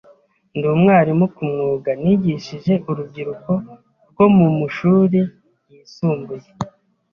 [0.57, 3.51] Ndi Umwarimu ku mwuga...nigishije urubyiruko
[4.09, 4.25] rwo
[4.59, 5.19] mushuri
[5.71, 6.49] yisumbuye